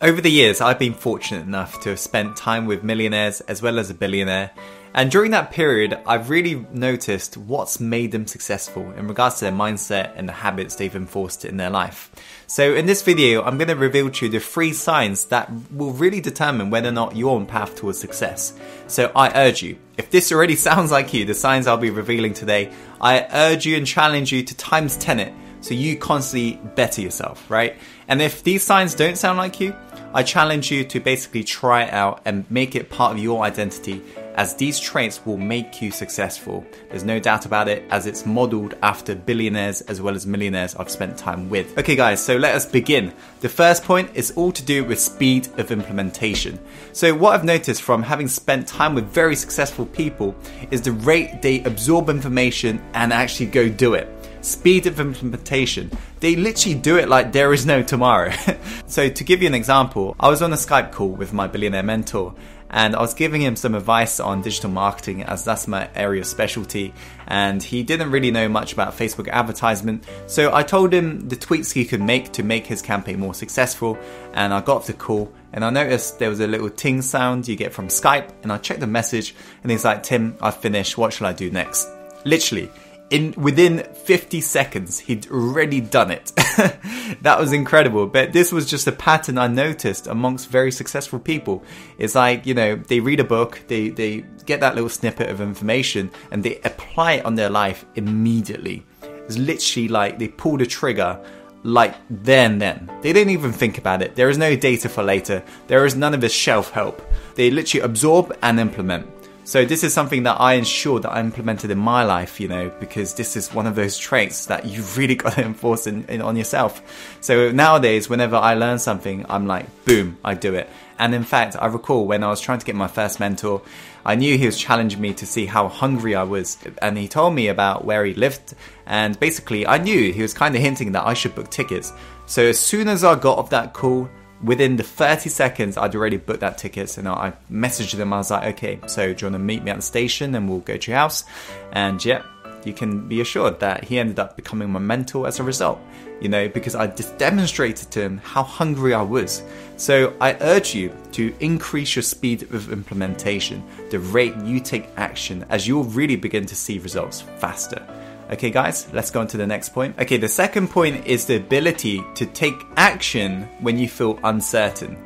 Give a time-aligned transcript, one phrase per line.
[0.00, 3.80] Over the years, I've been fortunate enough to have spent time with millionaires as well
[3.80, 4.52] as a billionaire.
[4.94, 9.52] And during that period, I've really noticed what's made them successful in regards to their
[9.52, 12.12] mindset and the habits they've enforced in their life.
[12.46, 15.92] So in this video, I'm going to reveal to you the three signs that will
[15.92, 18.54] really determine whether or not you're on path towards success.
[18.86, 22.34] So I urge you, if this already sounds like you, the signs I'll be revealing
[22.34, 27.00] today, I urge you and challenge you to times 10 it so you constantly better
[27.00, 27.76] yourself, right?
[28.08, 29.74] And if these signs don't sound like you,
[30.14, 34.02] I challenge you to basically try it out and make it part of your identity
[34.38, 36.64] as these traits will make you successful.
[36.90, 40.90] There's no doubt about it as it's modeled after billionaires as well as millionaires I've
[40.90, 41.76] spent time with.
[41.76, 43.12] Okay guys, so let us begin.
[43.40, 46.60] The first point is all to do with speed of implementation.
[46.92, 50.36] So what I've noticed from having spent time with very successful people
[50.70, 55.90] is the rate they absorb information and actually go do it speed of implementation.
[56.20, 58.32] They literally do it like there is no tomorrow.
[58.86, 61.82] so, to give you an example, I was on a Skype call with my billionaire
[61.82, 62.34] mentor
[62.70, 66.26] and I was giving him some advice on digital marketing as that's my area of
[66.26, 66.92] specialty.
[67.26, 71.72] And he didn't really know much about Facebook advertisement, so I told him the tweaks
[71.72, 73.98] he could make to make his campaign more successful.
[74.34, 77.48] And I got off the call and I noticed there was a little ting sound
[77.48, 78.30] you get from Skype.
[78.42, 80.98] And I checked the message and he's like, Tim, I've finished.
[80.98, 81.88] What shall I do next?
[82.24, 82.70] Literally,
[83.10, 86.32] in within 50 seconds he'd already done it.
[87.22, 88.06] That was incredible.
[88.06, 91.64] But this was just a pattern i noticed amongst very successful people.
[91.96, 95.40] It's like you know they read a book they they get that little snippet of
[95.40, 98.84] information and they apply it on their life immediately.
[99.02, 101.20] It's literally like they pull the trigger
[101.62, 102.90] like then then.
[103.00, 104.14] They didn't even think about it.
[104.14, 105.42] There is no data for later.
[105.66, 107.00] There is none of this shelf help
[107.38, 109.06] they literally absorb and implement
[109.48, 112.70] so this is something that I ensure that I implemented in my life, you know,
[112.80, 116.20] because this is one of those traits that you've really got to enforce in, in,
[116.20, 116.82] on yourself.
[117.22, 120.68] So nowadays, whenever I learn something, I'm like, boom, I do it.
[120.98, 123.62] And in fact, I recall when I was trying to get my first mentor,
[124.04, 126.58] I knew he was challenging me to see how hungry I was.
[126.82, 128.52] And he told me about where he lived.
[128.84, 131.94] And basically, I knew he was kind of hinting that I should book tickets.
[132.26, 134.10] So as soon as I got off that call,
[134.42, 136.88] within the 30 seconds, I'd already booked that ticket.
[136.88, 138.12] So I messaged them.
[138.12, 140.48] I was like, okay, so do you want to meet me at the station and
[140.48, 141.24] we'll go to your house?
[141.72, 142.22] And yeah,
[142.64, 145.80] you can be assured that he ended up becoming my mentor as a result,
[146.20, 149.42] you know, because I just demonstrated to him how hungry I was.
[149.76, 155.44] So I urge you to increase your speed of implementation, the rate you take action,
[155.48, 157.86] as you'll really begin to see results faster.
[158.30, 159.98] Okay, guys, let's go on to the next point.
[159.98, 164.98] Okay, the second point is the ability to take action when you feel uncertain.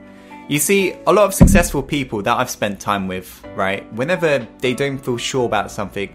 [0.48, 4.74] You see, a lot of successful people that I've spent time with, right, whenever they
[4.74, 6.12] don't feel sure about something,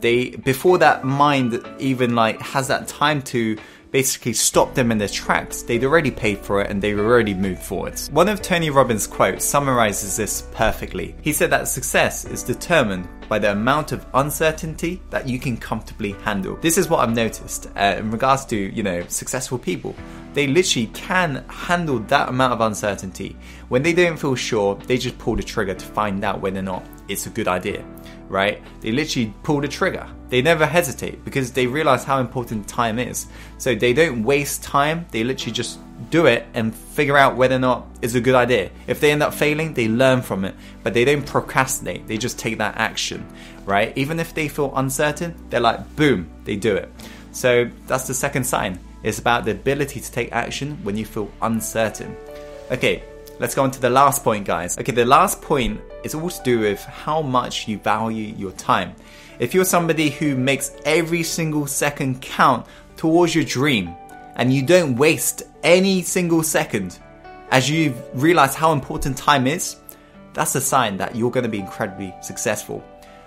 [0.00, 3.56] they, before that mind even like has that time to
[3.90, 5.62] basically stopped them in their tracks.
[5.62, 8.10] They'd already paid for it and they already moved forwards.
[8.10, 11.14] One of Tony Robbins' quotes summarizes this perfectly.
[11.22, 16.12] He said that success is determined by the amount of uncertainty that you can comfortably
[16.24, 16.56] handle.
[16.56, 19.94] This is what I've noticed uh, in regards to, you know, successful people.
[20.32, 23.36] They literally can handle that amount of uncertainty.
[23.68, 26.62] When they don't feel sure, they just pull the trigger to find out whether or
[26.62, 27.84] not it's a good idea
[28.30, 28.62] right?
[28.80, 30.06] They literally pull the trigger.
[30.28, 33.26] They never hesitate because they realize how important time is.
[33.58, 35.80] So they don't waste time, they literally just
[36.10, 38.70] do it and figure out whether or not it's a good idea.
[38.86, 42.38] If they end up failing, they learn from it, but they don't procrastinate, they just
[42.38, 43.26] take that action,
[43.66, 43.92] right?
[43.98, 46.90] Even if they feel uncertain, they're like, boom, they do it.
[47.32, 48.78] So that's the second sign.
[49.02, 52.16] It's about the ability to take action when you feel uncertain.
[52.70, 53.02] Okay,
[53.40, 54.78] let's go on to the last point, guys.
[54.78, 58.94] Okay, the last point is all to do with how much you value your time.
[59.38, 63.96] If you're somebody who makes every single second count towards your dream
[64.36, 66.98] and you don't waste any single second
[67.50, 69.76] as you realize how important time is,
[70.34, 72.84] that's a sign that you're going to be incredibly successful.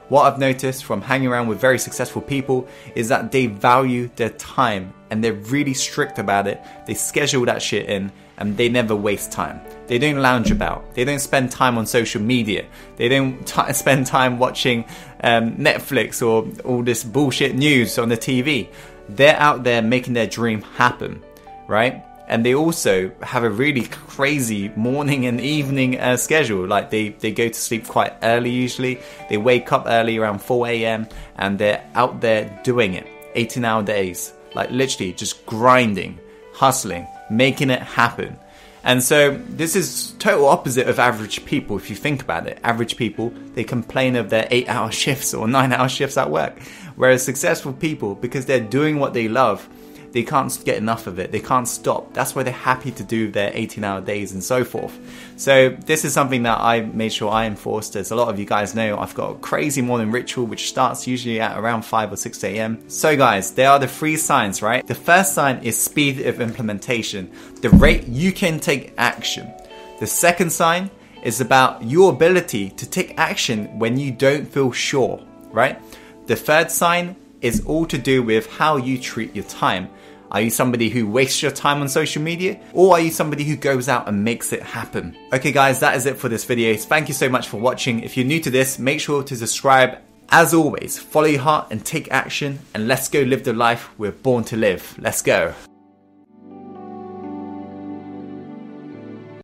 [0.10, 4.30] What I've noticed from hanging around with very successful people is that they value their
[4.30, 6.62] time and they're really strict about it.
[6.86, 9.62] They schedule that shit in and they never waste time.
[9.88, 10.96] They don't lounge about.
[10.96, 12.66] They don't spend time on social media.
[12.96, 14.86] They don't t- spend time watching
[15.22, 18.70] um, Netflix or all this bullshit news on the TV.
[19.10, 21.22] They're out there making their dream happen,
[21.68, 22.04] right?
[22.28, 26.66] And they also have a really crazy morning and evening uh, schedule.
[26.66, 29.00] Like they, they go to sleep quite early usually.
[29.30, 31.08] They wake up early around 4 a.m.
[31.38, 33.08] and they're out there doing it.
[33.36, 34.34] 18 hour days.
[34.56, 36.20] Like literally just grinding,
[36.54, 38.38] hustling, making it happen.
[38.84, 42.60] And so this is total opposite of average people if you think about it.
[42.64, 46.62] Average people, they complain of their 8-hour shifts or 9-hour shifts at work.
[46.96, 49.68] Whereas successful people because they're doing what they love,
[50.14, 51.32] they can't get enough of it.
[51.32, 52.14] They can't stop.
[52.14, 54.98] That's why they're happy to do their 18 hour days and so forth.
[55.38, 57.96] So this is something that I made sure I enforced.
[57.96, 61.08] As a lot of you guys know, I've got a crazy morning ritual which starts
[61.08, 62.88] usually at around 5 or 6 a.m.
[62.90, 64.86] So guys, there are the three signs, right?
[64.86, 67.32] The first sign is speed of implementation,
[67.62, 69.52] the rate you can take action.
[70.00, 70.92] The second sign
[71.24, 75.82] is about your ability to take action when you don't feel sure, right?
[76.28, 79.90] The third sign is all to do with how you treat your time.
[80.32, 82.60] Are you somebody who wastes your time on social media?
[82.74, 85.16] Or are you somebody who goes out and makes it happen?
[85.32, 86.76] Okay, guys, that is it for this video.
[86.76, 88.00] Thank you so much for watching.
[88.00, 90.00] If you're new to this, make sure to subscribe.
[90.30, 94.12] As always, follow your heart and take action, and let's go live the life we're
[94.12, 94.96] born to live.
[94.98, 95.54] Let's go.